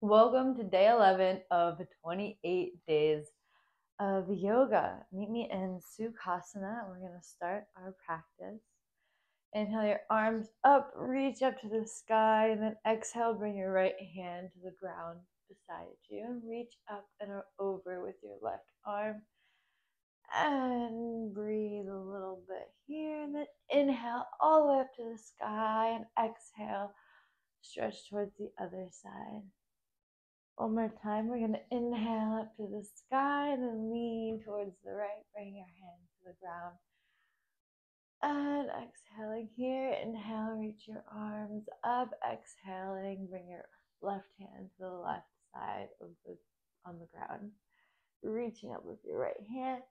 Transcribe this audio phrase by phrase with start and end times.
[0.00, 3.26] Welcome to day 11 of 28 days
[3.98, 5.04] of yoga.
[5.12, 6.86] Meet me in Sukhasana.
[6.86, 8.62] We're going to start our practice.
[9.54, 13.96] Inhale your arms up, reach up to the sky, and then exhale, bring your right
[14.14, 16.24] hand to the ground beside you.
[16.28, 19.22] And reach up and over with your left arm.
[20.32, 23.24] And breathe a little bit here.
[23.24, 26.92] And then inhale all the way up to the sky, and exhale,
[27.62, 29.42] stretch towards the other side.
[30.58, 34.74] One more time, we're going to inhale up to the sky and then lean towards
[34.84, 35.22] the right.
[35.32, 36.74] Bring your hands to the ground.
[38.24, 42.10] And exhaling here, inhale, reach your arms up.
[42.28, 43.66] Exhaling, bring your
[44.02, 46.36] left hand to the left side of the
[46.84, 47.52] on the ground.
[48.24, 49.82] Reaching up with your right hand.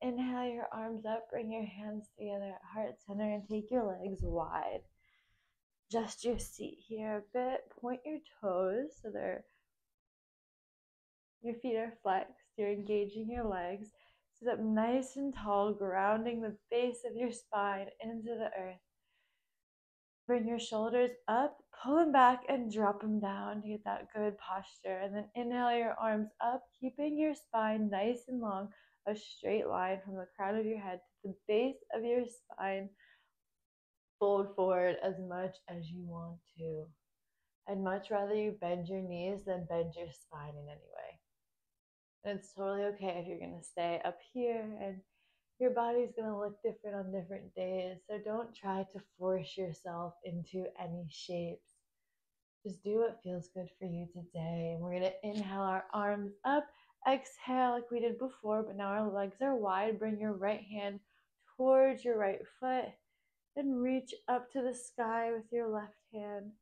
[0.00, 4.20] Inhale your arms up, bring your hands together at heart center and take your legs
[4.22, 4.80] wide.
[5.90, 7.60] Adjust your seat here a bit.
[7.78, 9.44] Point your toes so they're
[11.44, 12.32] your feet are flexed.
[12.56, 13.88] You're engaging your legs.
[14.38, 18.80] Sit up nice and tall, grounding the base of your spine into the earth.
[20.26, 24.36] Bring your shoulders up, pull them back, and drop them down to get that good
[24.38, 25.00] posture.
[25.00, 28.70] And then inhale your arms up, keeping your spine nice and long,
[29.06, 32.88] a straight line from the crown of your head to the base of your spine.
[34.18, 36.86] Fold forward as much as you want to.
[37.68, 41.18] I'd much rather you bend your knees than bend your spine in any way.
[42.24, 44.96] And it's totally okay if you're going to stay up here and
[45.60, 47.98] your body's going to look different on different days.
[48.08, 51.68] So don't try to force yourself into any shapes.
[52.66, 54.72] Just do what feels good for you today.
[54.74, 56.66] And we're going to inhale our arms up,
[57.06, 59.98] exhale like we did before, but now our legs are wide.
[59.98, 61.00] Bring your right hand
[61.56, 62.86] towards your right foot
[63.56, 66.52] and reach up to the sky with your left hand.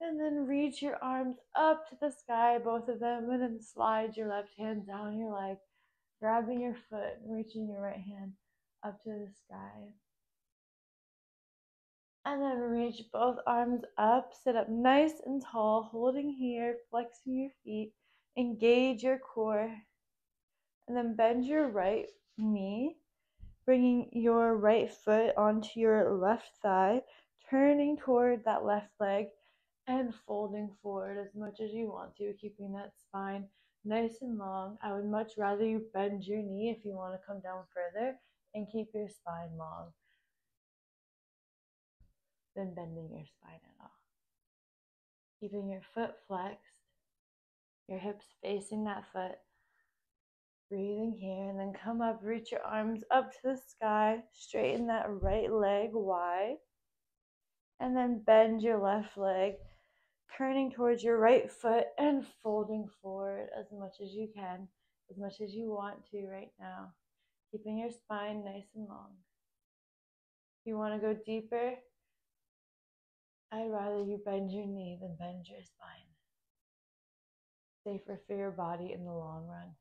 [0.00, 4.16] And then reach your arms up to the sky, both of them, and then slide
[4.16, 5.56] your left hand down your leg,
[6.20, 8.32] grabbing your foot reaching your right hand
[8.84, 9.94] up to the sky.
[12.26, 17.50] And then reach both arms up, sit up nice and tall, holding here, flexing your
[17.64, 17.92] feet,
[18.36, 19.72] engage your core.
[20.88, 22.96] And then bend your right knee,
[23.64, 27.02] bringing your right foot onto your left thigh,
[27.48, 29.26] turning toward that left leg
[29.86, 33.44] and folding forward as much as you want to, keeping that spine
[33.84, 34.76] nice and long.
[34.82, 38.16] I would much rather you bend your knee if you want to come down further
[38.54, 39.92] and keep your spine long
[42.56, 43.90] than bending your spine at all.
[45.40, 46.72] Keeping your foot flexed,
[47.88, 49.38] your hips facing that foot.
[50.68, 55.06] Breathing here and then come up, reach your arms up to the sky, straighten that
[55.22, 56.56] right leg wide,
[57.78, 59.52] and then bend your left leg
[60.36, 64.68] turning towards your right foot and folding forward as much as you can,
[65.10, 66.92] as much as you want to right now,
[67.50, 69.12] keeping your spine nice and long.
[70.60, 71.74] If you want to go deeper,
[73.52, 76.10] I'd rather you bend your knee than bend your spine.
[77.84, 79.74] Safer for your body in the long run.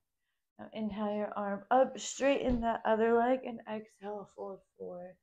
[0.59, 5.15] Now inhale your arm up, straighten that other leg, and exhale, fold forward.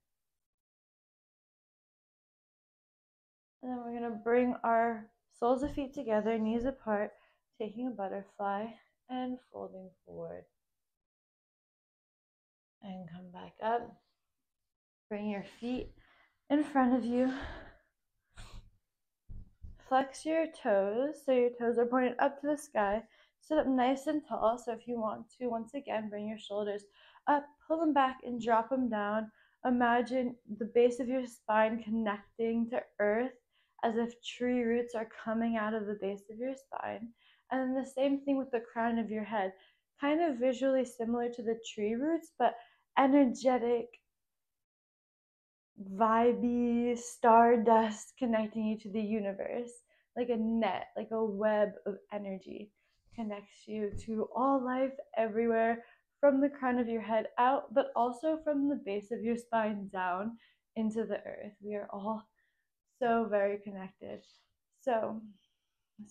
[3.62, 5.06] And then we're going to bring our
[5.38, 7.12] soles of feet together, knees apart,
[7.60, 8.66] taking a butterfly
[9.08, 10.44] and folding forward.
[12.82, 13.96] And come back up.
[15.08, 15.92] Bring your feet
[16.50, 17.32] in front of you.
[19.88, 23.02] Flex your toes so your toes are pointed up to the sky.
[23.40, 24.58] Sit up nice and tall.
[24.58, 26.84] So if you want to, once again, bring your shoulders
[27.28, 29.30] up, pull them back, and drop them down.
[29.64, 33.32] Imagine the base of your spine connecting to earth
[33.82, 37.08] as if tree roots are coming out of the base of your spine.
[37.50, 39.52] And the same thing with the crown of your head,
[40.00, 42.54] kind of visually similar to the tree roots, but
[42.98, 43.88] energetic,
[45.96, 49.70] vibey stardust connecting you to the universe,
[50.16, 52.70] like a net, like a web of energy
[53.14, 55.84] connects you to all life everywhere
[56.20, 59.88] from the crown of your head out, but also from the base of your spine
[59.92, 60.36] down
[60.76, 61.52] into the earth.
[61.60, 62.26] We are all
[63.02, 64.20] so very connected.
[64.80, 65.20] So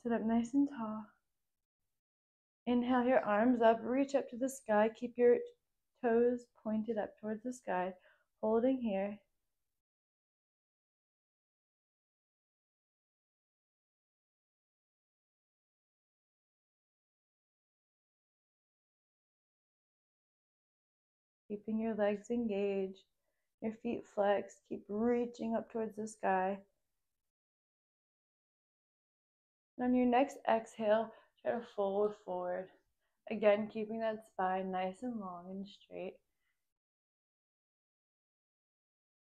[0.03, 1.05] sit up nice and tall.
[2.67, 5.37] Inhale your arms up, reach up to the sky, keep your
[6.03, 7.93] toes pointed up towards the sky,
[8.41, 9.17] holding here.
[21.47, 23.03] Keeping your legs engaged,
[23.61, 26.59] your feet flexed, keep reaching up towards the sky.
[29.81, 31.11] On your next exhale,
[31.41, 32.67] try to fold forward.
[33.31, 36.13] Again, keeping that spine nice and long and straight.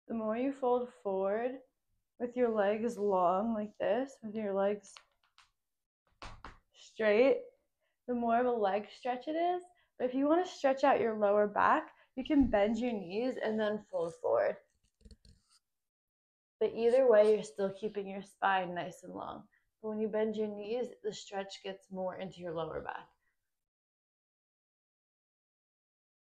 [0.08, 1.52] The more you fold forward
[2.22, 4.94] with your legs long like this, with your legs
[6.74, 7.40] straight,
[8.08, 9.62] the more of a leg stretch it is.
[10.00, 13.36] But if you want to stretch out your lower back, you can bend your knees
[13.44, 14.56] and then fold forward.
[16.62, 19.44] But either way, you're still keeping your spine nice and long.
[19.86, 23.08] But when you bend your knees, the stretch gets more into your lower back.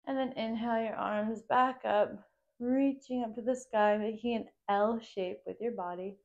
[0.08, 2.18] And then inhale your arms back up,
[2.60, 6.16] reaching up to the sky, making an L shape with your body.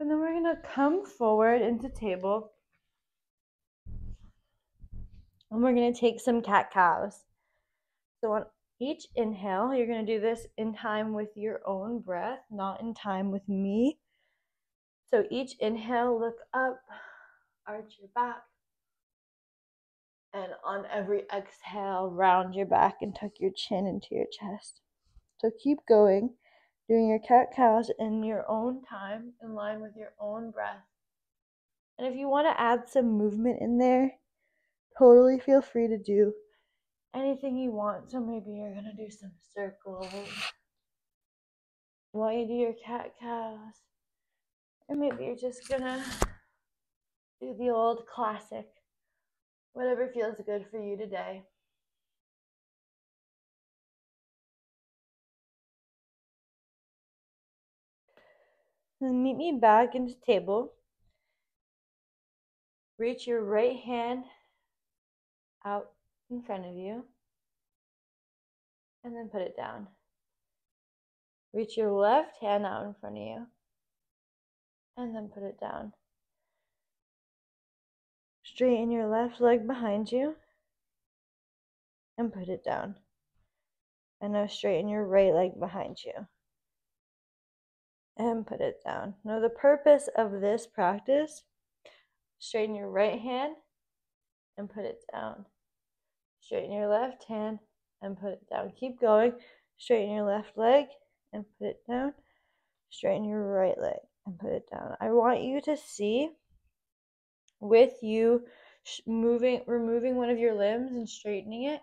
[0.00, 2.52] And then we're going to come forward into table.
[5.50, 7.24] And we're going to take some cat cows.
[8.22, 8.46] So on
[8.80, 12.94] each inhale, you're going to do this in time with your own breath, not in
[12.94, 13.98] time with me.
[15.14, 16.80] So each inhale, look up,
[17.68, 18.42] arch your back.
[20.32, 24.80] And on every exhale, round your back and tuck your chin into your chest.
[25.38, 26.30] So keep going,
[26.88, 30.82] doing your cat cows in your own time, in line with your own breath.
[31.96, 34.14] And if you want to add some movement in there,
[34.98, 36.32] totally feel free to do
[37.14, 38.10] anything you want.
[38.10, 40.08] So maybe you're going to do some circles
[42.10, 43.74] while you do your cat cows.
[44.88, 46.02] Or maybe you're just to
[47.40, 48.66] do the old classic,
[49.72, 51.42] whatever feels good for you today.
[59.00, 60.72] Then meet me back into table.
[62.98, 64.24] Reach your right hand
[65.64, 65.90] out
[66.30, 67.04] in front of you
[69.02, 69.88] and then put it down.
[71.52, 73.46] Reach your left hand out in front of you
[74.96, 75.92] and then put it down.
[78.44, 80.36] Straighten your left leg behind you
[82.16, 82.96] and put it down.
[84.20, 86.26] And now straighten your right leg behind you
[88.16, 89.14] and put it down.
[89.24, 91.42] Now, the purpose of this practice
[92.38, 93.56] straighten your right hand
[94.56, 95.46] and put it down.
[96.40, 97.58] Straighten your left hand
[98.02, 98.72] and put it down.
[98.78, 99.32] Keep going.
[99.78, 100.86] Straighten your left leg
[101.32, 102.14] and put it down.
[102.90, 104.96] Straighten your right leg and put it down.
[105.00, 106.30] I want you to see
[107.60, 108.42] with you
[109.06, 111.80] moving, removing one of your limbs and straightening it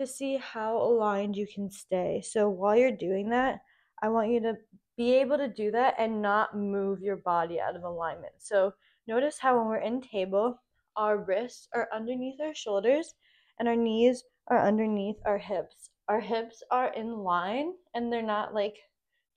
[0.00, 2.22] to see how aligned you can stay.
[2.24, 3.60] So while you're doing that,
[4.02, 4.54] I want you to
[4.96, 8.34] be able to do that and not move your body out of alignment.
[8.38, 8.72] So
[9.06, 10.60] notice how when we're in table,
[10.96, 13.14] our wrists are underneath our shoulders
[13.58, 15.90] and our knees are underneath our hips.
[16.08, 18.76] Our hips are in line and they're not like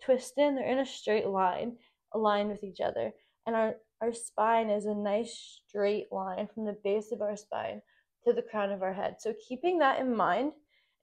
[0.03, 1.77] twisted, they're in a straight line,
[2.17, 3.13] aligned with each other.
[3.45, 7.81] And our, our spine is a nice straight line from the base of our spine
[8.25, 9.15] to the crown of our head.
[9.19, 10.51] So, keeping that in mind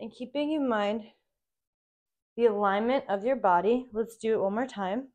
[0.01, 1.03] and keeping in mind
[2.37, 5.09] the alignment of your body, let's do it one more time.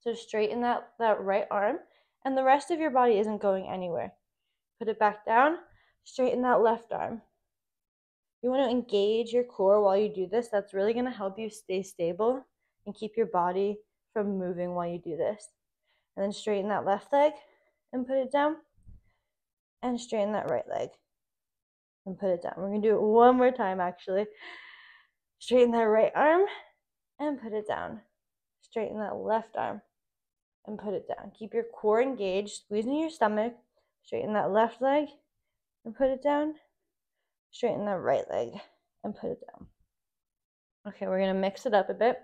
[0.00, 1.76] So, straighten that, that right arm,
[2.24, 4.12] and the rest of your body isn't going anywhere.
[4.78, 5.58] Put it back down
[6.08, 7.20] straighten that left arm.
[8.42, 10.48] You want to engage your core while you do this.
[10.48, 12.46] That's really going to help you stay stable
[12.86, 13.78] and keep your body
[14.24, 15.48] from moving while you do this.
[16.16, 17.32] And then straighten that left leg
[17.92, 18.56] and put it down.
[19.82, 20.88] And straighten that right leg
[22.04, 22.54] and put it down.
[22.56, 24.26] We're going to do it one more time actually.
[25.38, 26.46] Straighten that right arm
[27.20, 28.00] and put it down.
[28.60, 29.82] Straighten that left arm
[30.66, 31.30] and put it down.
[31.38, 33.54] Keep your core engaged, squeezing your stomach.
[34.02, 35.06] Straighten that left leg
[35.84, 36.54] and put it down.
[37.52, 38.48] Straighten that right leg
[39.04, 39.68] and put it down.
[40.88, 42.18] Okay, we're going to mix it up a bit.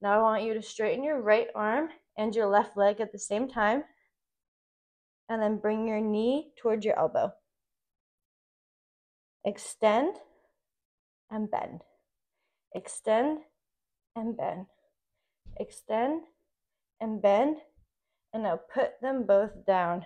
[0.00, 3.18] Now I want you to straighten your right arm and your left leg at the
[3.18, 3.84] same time.
[5.28, 7.32] And then bring your knee towards your elbow.
[9.44, 10.16] Extend
[11.30, 11.82] and bend.
[12.74, 13.38] Extend
[14.14, 14.66] and bend.
[15.58, 16.22] Extend
[17.00, 17.58] and bend.
[18.32, 20.04] And now put them both down.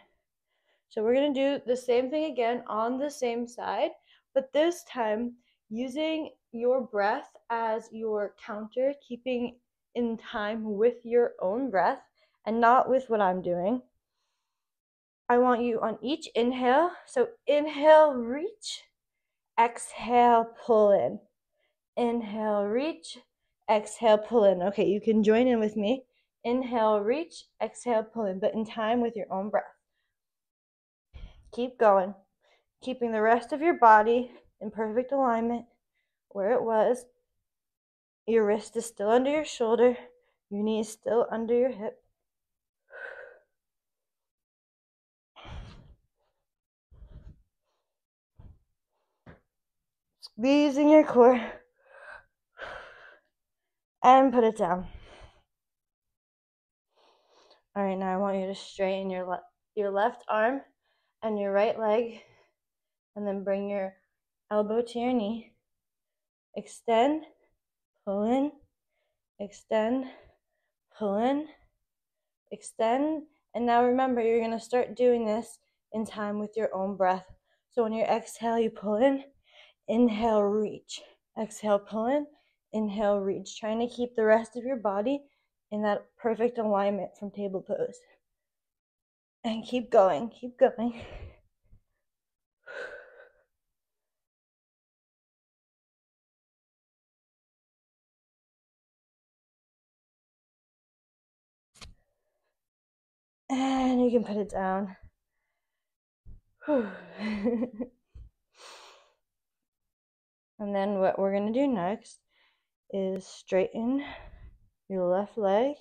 [0.90, 3.90] So we're going to do the same thing again on the same side,
[4.34, 5.34] but this time
[5.68, 9.56] using your breath as your counter, keeping
[9.98, 12.00] in time with your own breath
[12.46, 13.82] and not with what I'm doing.
[15.28, 16.92] I want you on each inhale.
[17.06, 18.84] So inhale, reach.
[19.60, 21.18] Exhale, pull in.
[21.96, 23.18] Inhale, reach.
[23.68, 24.62] Exhale, pull in.
[24.62, 26.04] Okay, you can join in with me.
[26.44, 27.44] Inhale, reach.
[27.60, 29.64] Exhale, pull in, but in time with your own breath.
[31.52, 32.14] Keep going,
[32.82, 35.64] keeping the rest of your body in perfect alignment
[36.28, 37.04] where it was.
[38.28, 39.96] Your wrist is still under your shoulder.
[40.50, 42.02] Your knee is still under your hip.
[50.20, 51.40] Squeezing your core.
[54.04, 54.86] And put it down.
[57.74, 59.42] All right, now I want you to straighten your, le-
[59.74, 60.60] your left arm
[61.22, 62.20] and your right leg.
[63.16, 63.94] And then bring your
[64.50, 65.54] elbow to your knee.
[66.54, 67.24] Extend
[68.08, 68.50] pull in,
[69.38, 70.06] extend,
[70.98, 71.46] pull in,
[72.50, 73.24] extend.
[73.54, 75.58] And now remember, you're going to start doing this
[75.92, 77.26] in time with your own breath.
[77.70, 79.24] So when you exhale, you pull in,
[79.88, 81.02] inhale, reach.
[81.38, 82.26] Exhale, pull in,
[82.72, 83.60] inhale, reach.
[83.60, 85.20] Trying to keep the rest of your body
[85.70, 87.98] in that perfect alignment from table pose.
[89.44, 90.98] And keep going, keep going.
[103.50, 104.96] And you can put it down.
[106.68, 106.92] and
[110.58, 112.18] then what we're going to do next
[112.92, 114.04] is straighten
[114.88, 115.76] your left leg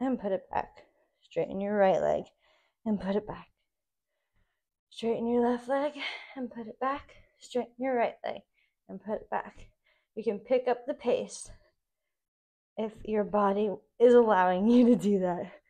[0.00, 0.84] and put it back.
[1.22, 2.24] Straighten your right leg
[2.84, 3.48] and put it back.
[4.90, 5.92] Straighten your left leg
[6.36, 7.14] and put it back.
[7.38, 8.40] Straighten your right leg
[8.88, 9.68] and put it back.
[10.14, 11.50] You can pick up the pace
[12.76, 15.61] if your body is allowing you to do that.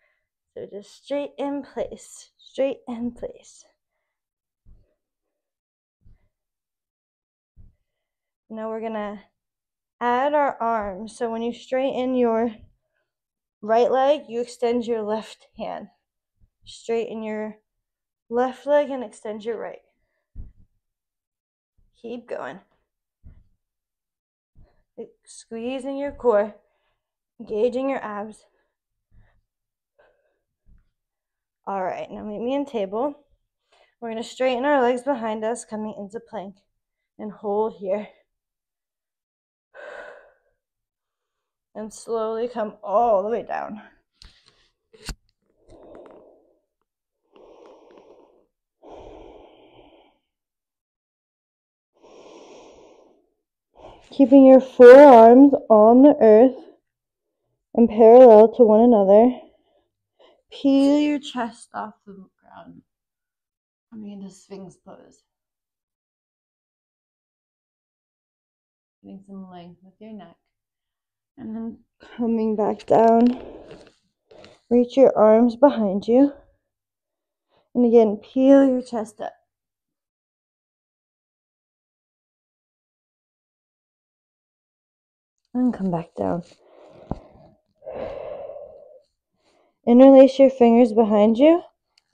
[0.55, 3.65] So just straight in place, straight in place.
[8.51, 9.23] Now we're gonna
[9.99, 11.17] add our arms.
[11.17, 12.55] So when you straighten your
[13.63, 15.89] right leg, you extend your left hand.
[16.65, 17.57] Straighten your
[18.29, 19.81] left leg and extend your right.
[22.03, 22.61] Keep going.
[25.25, 26.57] Squeezing your core,
[27.41, 28.45] engaging your abs.
[31.65, 33.15] All right, now meet me in table.
[34.01, 36.57] We're going to straighten our legs behind us, coming into plank,
[37.21, 38.09] and hold here.
[41.77, 43.81] And slowly come all the way down.
[54.11, 56.57] Keeping your forearms on the earth
[57.75, 59.52] and parallel to one another.
[60.53, 62.83] Peel your chest off the ground.
[63.91, 65.23] Coming into Sphinx pose.
[69.03, 70.37] Getting some length with your neck.
[71.39, 71.79] And then
[72.17, 73.41] coming back down.
[74.69, 76.33] Reach your arms behind you.
[77.75, 79.33] And again, peel your chest up.
[85.55, 86.43] And come back down.
[89.87, 91.63] Interlace your fingers behind you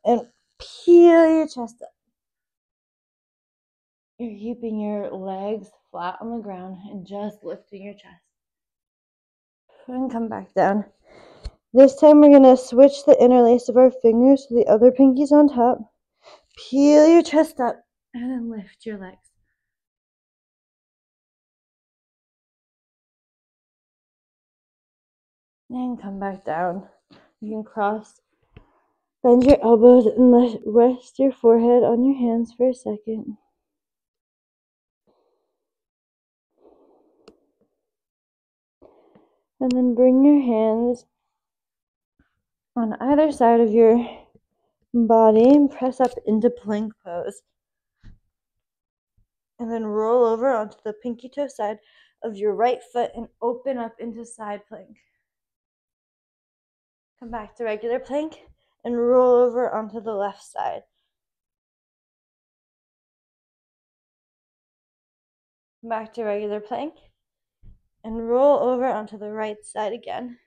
[0.05, 0.23] and
[0.59, 1.91] peel your chest up.
[4.19, 8.23] You're keeping your legs flat on the ground and just lifting your chest.
[9.87, 10.87] And come back down.
[11.75, 15.33] This time we're going to switch the interlace of our fingers so the other pinky's
[15.33, 15.79] on top.
[16.57, 17.77] Peel your chest up
[18.15, 19.17] and then lift your legs.
[25.71, 26.89] And come back down.
[27.41, 28.21] You can cross,
[29.23, 33.37] bend your elbows, and rest your forehead on your hands for a second.
[39.61, 41.05] And then bring your hands
[42.75, 44.05] on either side of your
[44.93, 47.43] body and press up into plank pose.
[49.61, 51.79] And then roll over onto the pinky toe side
[52.23, 54.97] of your right foot and open up into side plank.
[57.21, 58.43] Come back to regular plank
[58.85, 60.83] and roll over onto the left side.
[65.81, 66.95] Come back to regular plank
[68.05, 70.39] and roll over onto the right side again.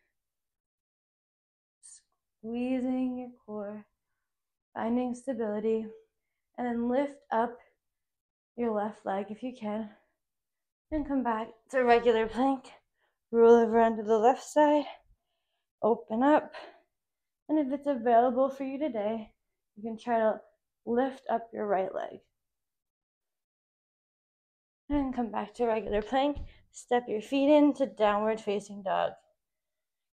[1.82, 3.86] Squeezing your core,
[4.74, 5.88] finding stability,
[6.58, 7.58] and then lift up
[8.56, 9.90] your left leg if you can.
[10.90, 12.72] And come back to regular plank.
[13.30, 14.86] Roll over onto the left side
[15.82, 16.54] open up.
[17.50, 19.32] And if it's available for you today,
[19.76, 20.40] you can try to
[20.86, 22.20] lift up your right leg.
[24.90, 26.38] And come back to regular plank.
[26.72, 29.14] Step your feet into downward facing dog.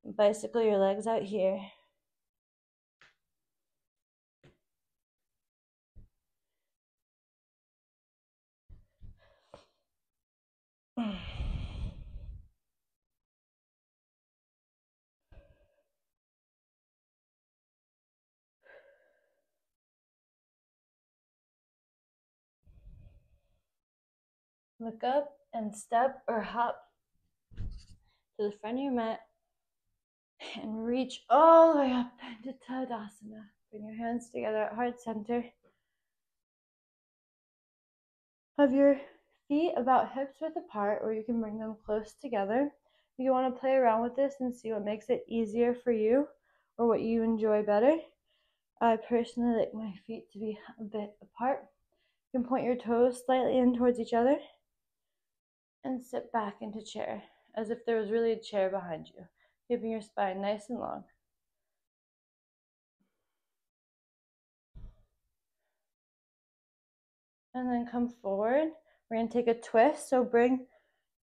[0.05, 1.61] Bicycle your legs out here.
[10.99, 11.17] Mm.
[24.83, 26.77] Look up and step or hop
[27.57, 27.63] to
[28.39, 29.21] the front of your mat
[30.61, 33.45] and reach all the way up into Tadasana.
[33.71, 35.45] Bring your hands together at heart center.
[38.59, 39.01] Have your
[39.47, 42.73] feet about hips width apart, or you can bring them close together.
[43.19, 46.27] You want to play around with this and see what makes it easier for you
[46.77, 47.99] or what you enjoy better.
[48.81, 51.69] I personally like my feet to be a bit apart.
[52.33, 54.39] You can point your toes slightly in towards each other
[55.85, 57.23] and sit back into chair
[57.57, 59.25] as if there was really a chair behind you,
[59.69, 61.05] keeping your spine nice and long.
[67.55, 68.71] And then come forward.
[69.11, 70.09] We're going to take a twist.
[70.09, 70.67] So bring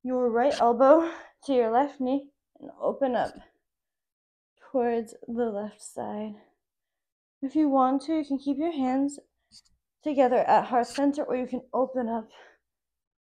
[0.04, 1.10] your right elbow
[1.46, 3.34] to your left knee and open up
[4.72, 6.36] towards the left side.
[7.42, 9.20] If you want to, you can keep your hands
[10.04, 12.30] together at heart center or you can open up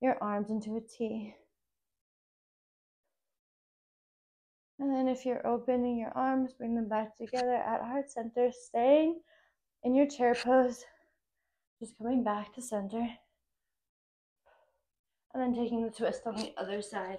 [0.00, 1.34] your arms into a T.
[4.78, 9.20] And then if you're opening your arms, bring them back together at heart center, staying
[9.82, 10.84] in your chair pose,
[11.80, 13.08] just coming back to center.
[15.34, 17.18] And then taking the twist on the other side.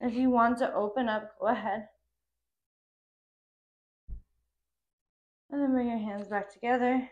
[0.00, 1.88] If you want to open up, go ahead.
[5.50, 7.08] And then bring your hands back together.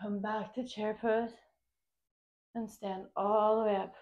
[0.00, 1.30] Come back to chair pose
[2.54, 3.94] and stand all the way up.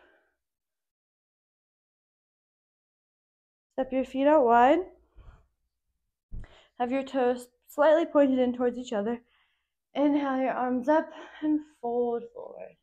[3.74, 4.80] Step your feet out wide.
[6.78, 9.20] Have your toes slightly pointed in towards each other.
[9.94, 11.10] Inhale your arms up
[11.42, 12.76] and fold forward.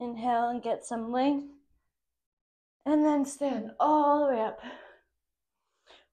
[0.00, 1.52] Inhale and get some length.
[2.84, 4.60] And then stand all the way up.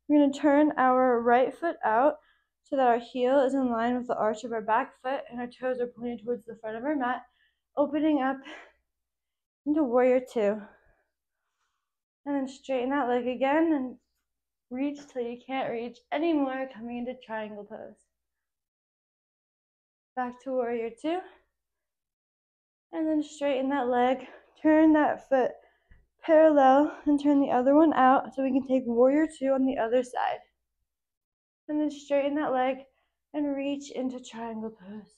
[0.08, 2.18] We're going to turn our right foot out
[2.64, 5.40] so that our heel is in line with the arch of our back foot and
[5.40, 7.24] our toes are pointed towards the front of our mat,
[7.76, 8.38] opening up
[9.66, 10.62] into warrior two.
[12.26, 13.98] And then straighten that leg again and
[14.70, 17.96] reach till you can't reach anymore, coming into triangle pose.
[20.16, 21.20] Back to warrior two.
[22.92, 24.28] And then straighten that leg,
[24.62, 25.52] turn that foot
[26.26, 29.78] parallel and turn the other one out so we can take warrior two on the
[29.78, 30.40] other side.
[31.68, 32.78] And then straighten that leg
[33.34, 35.12] and reach into triangle pose.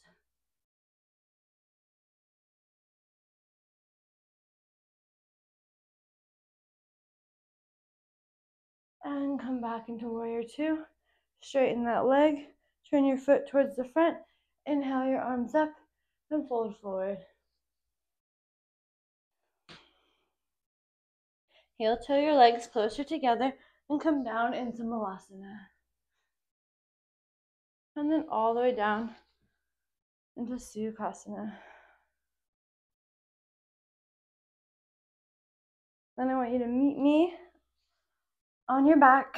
[9.04, 10.80] And come back into warrior two.
[11.42, 12.48] Straighten that leg,
[12.90, 14.18] turn your foot towards the front,
[14.66, 15.72] inhale your arms up
[16.30, 17.20] and fold forward.
[21.78, 23.54] Heel toe your legs closer together
[23.90, 25.60] and come down into Malasana.
[27.96, 29.12] And then all the way down
[30.36, 31.54] into Sukhasana.
[36.18, 37.34] Then I want you to meet me
[38.68, 39.38] on your back.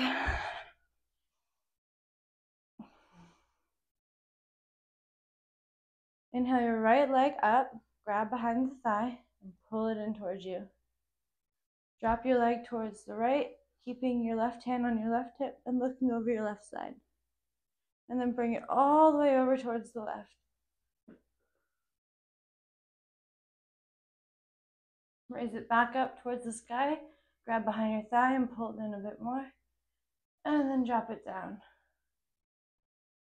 [6.32, 7.73] Inhale your right leg up,
[8.06, 10.67] grab behind the thigh, and pull it in towards you.
[11.99, 13.51] Drop your leg towards the right,
[13.83, 16.95] keeping your left hand on your left hip and looking over your left side.
[18.07, 20.33] And then bring it all the way over towards the left.
[25.29, 26.97] Raise it back up towards the sky.
[27.45, 29.45] Grab behind your thigh and pull it in a bit more.
[30.45, 31.57] And then drop it down.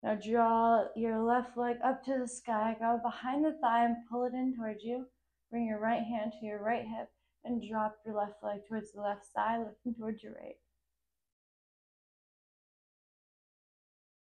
[0.02, 2.76] Now draw your left leg up to the sky.
[2.78, 5.06] Grab behind the thigh and pull it in towards you.
[5.50, 7.10] Bring your right hand to your right hip
[7.46, 10.56] and drop your left leg towards the left side, looking towards your right.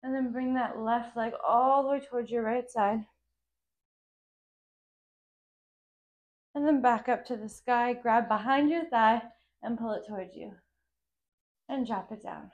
[0.04, 3.06] And then bring that left leg all the way towards your right side.
[6.56, 9.21] And then back up to the sky, grab behind your thigh
[9.62, 10.54] and pull it towards you.
[11.69, 12.52] And drop it down.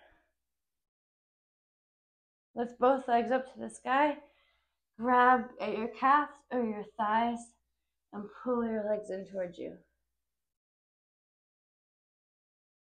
[2.56, 4.18] Lift both legs up to the sky.
[5.00, 7.40] Grab at your calves or your thighs
[8.14, 9.78] and pull your legs in towards you.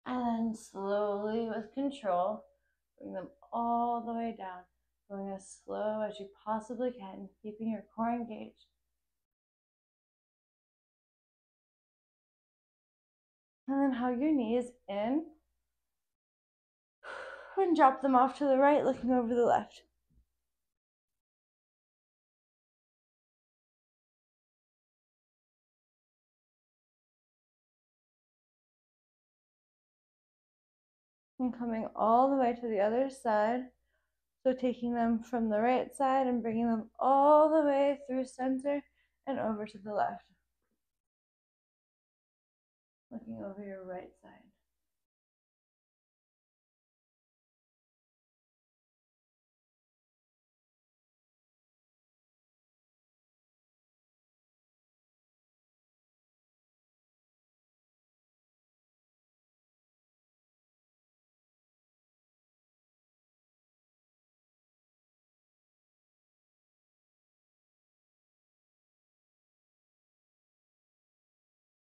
[0.05, 2.45] And then slowly, with control,
[2.99, 4.63] bring them all the way down,
[5.09, 8.67] going as slow as you possibly can, keeping your core engaged.
[13.67, 15.25] And then hug your knees in
[17.57, 19.84] and drop them off to the right, looking over the left.
[31.39, 33.61] And coming all the way to the other side.
[34.43, 38.81] So taking them from the right side and bringing them all the way through center
[39.27, 40.23] and over to the left.
[43.11, 44.54] Looking over your right side.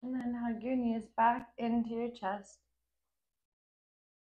[0.07, 2.59] And then hug your knees back into your chest.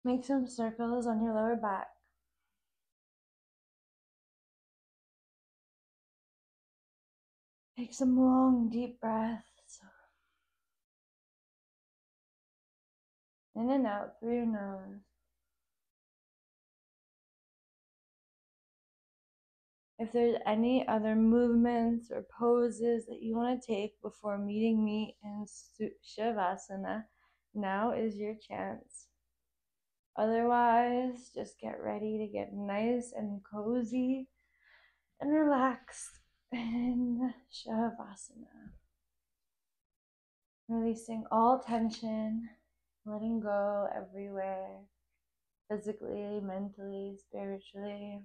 [0.05, 1.89] Make some circles on your lower back.
[7.77, 9.81] Take some long, deep breaths.
[13.57, 15.12] In and out through your nose.
[20.03, 25.17] If there's any other movements or poses that you want to take before meeting me
[25.23, 25.47] in
[26.05, 27.05] Shavasana,
[27.55, 29.07] now is your chance.
[30.17, 34.27] Otherwise, just get ready to get nice and cozy
[35.21, 36.19] and relaxed
[36.51, 38.73] in Shavasana.
[40.69, 42.49] Releasing all tension,
[43.07, 44.81] letting go everywhere,
[45.71, 48.25] physically, mentally, spiritually.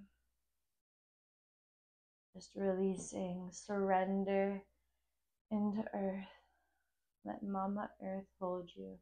[2.38, 4.62] Just releasing, surrender
[5.50, 6.26] into earth.
[7.24, 8.98] Let Mama Earth hold you.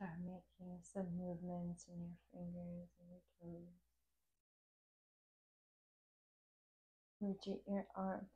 [0.00, 3.68] Start making some movements in your fingers and your toes.
[7.20, 8.26] Reaching your arm.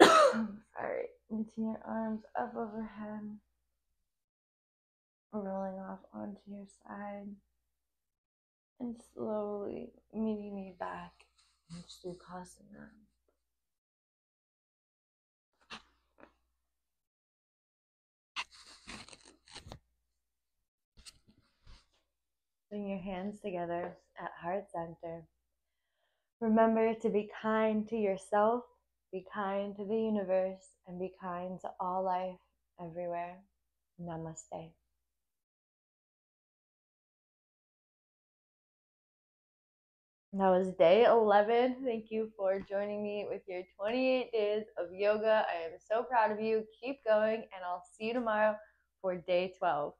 [0.74, 3.38] Sorry, reaching your arms up overhead.
[5.32, 7.28] rolling off onto your side
[8.80, 11.12] and slowly meeting me back
[11.70, 13.07] in Sukhasana.
[22.70, 25.24] Bring your hands together at heart center.
[26.40, 28.62] Remember to be kind to yourself,
[29.10, 32.36] be kind to the universe, and be kind to all life
[32.80, 33.38] everywhere.
[34.00, 34.70] Namaste.
[40.34, 41.78] That was day 11.
[41.84, 45.46] Thank you for joining me with your 28 days of yoga.
[45.48, 46.64] I am so proud of you.
[46.80, 48.54] Keep going, and I'll see you tomorrow
[49.00, 49.94] for day 12.